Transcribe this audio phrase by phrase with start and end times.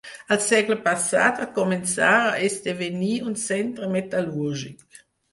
[0.33, 4.99] Al segle passat va començar a esdevenir un centre metal·lúrgic.